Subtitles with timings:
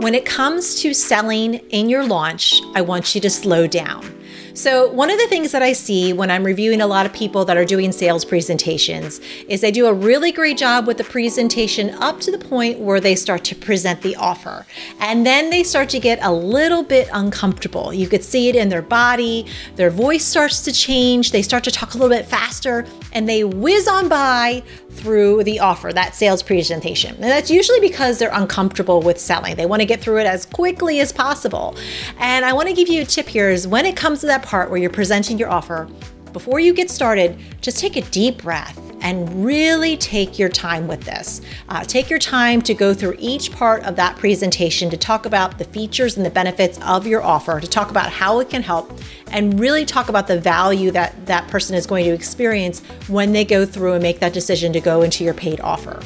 [0.00, 4.18] When it comes to selling in your launch, I want you to slow down.
[4.54, 7.44] So, one of the things that I see when I'm reviewing a lot of people
[7.44, 11.90] that are doing sales presentations is they do a really great job with the presentation
[11.90, 14.66] up to the point where they start to present the offer.
[15.00, 17.92] And then they start to get a little bit uncomfortable.
[17.92, 19.46] You could see it in their body,
[19.76, 23.44] their voice starts to change, they start to talk a little bit faster, and they
[23.44, 27.14] whiz on by through the offer, that sales presentation.
[27.14, 29.56] And that's usually because they're uncomfortable with selling.
[29.56, 31.76] They want to get through it as quickly as possible.
[32.18, 34.42] And I want to give you a tip here is when it comes to that
[34.42, 35.88] part where you're presenting your offer,
[36.32, 41.02] before you get started, just take a deep breath and really take your time with
[41.02, 41.40] this.
[41.68, 45.58] Uh, take your time to go through each part of that presentation to talk about
[45.58, 48.92] the features and the benefits of your offer, to talk about how it can help,
[49.30, 53.44] and really talk about the value that that person is going to experience when they
[53.44, 56.02] go through and make that decision to go into your paid offer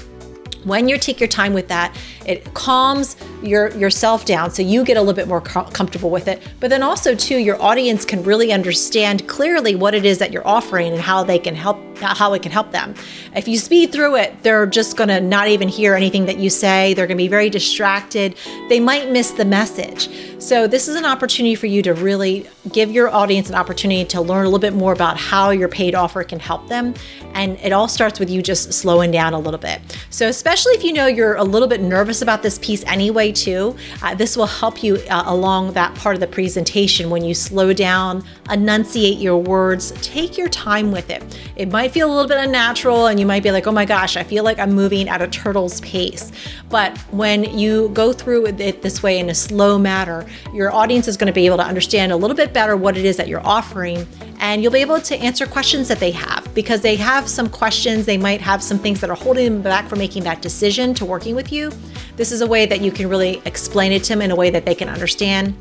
[0.64, 1.96] when you take your time with that
[2.26, 6.28] it calms your yourself down so you get a little bit more co- comfortable with
[6.28, 6.42] it.
[6.60, 10.46] But then also too your audience can really understand clearly what it is that you're
[10.46, 12.94] offering and how they can help how it can help them.
[13.34, 16.50] If you speed through it they're just going to not even hear anything that you
[16.50, 16.94] say.
[16.94, 18.36] They're going to be very distracted.
[18.68, 20.08] They might miss the message.
[20.42, 24.20] So this is an opportunity for you to really give your audience an opportunity to
[24.20, 26.94] learn a little bit more about how your paid offer can help them.
[27.32, 29.80] And it all starts with you just slowing down a little bit.
[30.10, 33.74] So especially if you know you're a little bit nervous about this piece anyway, too.
[34.02, 37.10] Uh, this will help you uh, along that part of the presentation.
[37.10, 41.22] When you slow down, enunciate your words, take your time with it.
[41.56, 44.16] It might feel a little bit unnatural and you might be like, oh my gosh,
[44.16, 46.32] I feel like I'm moving at a turtle's pace.
[46.70, 51.18] But when you go through it this way in a slow manner, your audience is
[51.18, 53.46] going to be able to understand a little bit better what it is that you're
[53.46, 54.06] offering
[54.40, 58.06] and you'll be able to answer questions that they have because they have some questions.
[58.06, 61.04] They might have some things that are holding them back from making that decision to
[61.04, 61.70] working with you.
[62.16, 64.48] This is a way that you can really explain it to them in a way
[64.48, 65.54] that they can understand.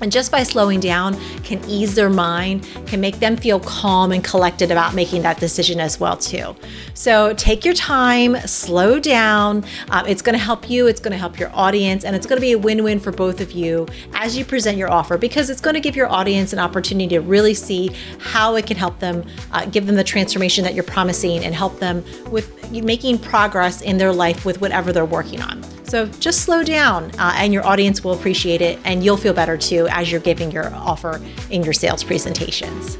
[0.00, 4.22] And just by slowing down can ease their mind, can make them feel calm and
[4.22, 6.54] collected about making that decision as well too.
[6.94, 9.64] So take your time, slow down.
[9.90, 12.36] Um, it's going to help you, it's going to help your audience, and it's going
[12.36, 15.60] to be a win-win for both of you as you present your offer because it's
[15.60, 19.24] going to give your audience an opportunity to really see how it can help them,
[19.52, 23.98] uh, give them the transformation that you're promising, and help them with making progress in
[23.98, 25.62] their life with whatever they're working on.
[25.86, 29.56] So just slow down, uh, and your audience will appreciate it, and you'll feel better
[29.56, 31.20] too as you're giving your offer
[31.50, 32.98] in your sales presentations.